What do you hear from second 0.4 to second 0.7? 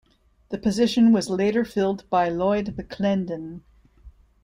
The